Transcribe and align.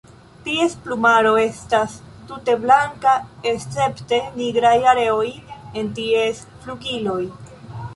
Ties 0.45 0.75
plumaro 0.85 1.33
estas 1.41 1.97
tute 2.31 2.57
blanka 2.65 3.13
escepte 3.53 4.23
nigraj 4.41 4.75
areoj 4.97 5.25
en 5.81 5.97
ties 6.01 6.47
flugiloj. 6.65 7.21